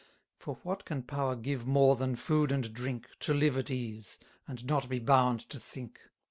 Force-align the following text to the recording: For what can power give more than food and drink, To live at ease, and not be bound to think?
For 0.39 0.55
what 0.63 0.83
can 0.83 1.03
power 1.03 1.35
give 1.35 1.67
more 1.67 1.95
than 1.95 2.15
food 2.15 2.51
and 2.51 2.73
drink, 2.73 3.07
To 3.19 3.35
live 3.35 3.55
at 3.55 3.69
ease, 3.69 4.17
and 4.47 4.65
not 4.65 4.89
be 4.89 4.97
bound 4.97 5.41
to 5.49 5.59
think? 5.59 5.99